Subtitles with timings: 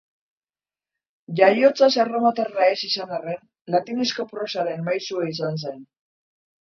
[1.39, 3.39] Jaiotzaz erromatarra ez izan arren,
[3.75, 5.85] latinezko prosaren maisua izan zen.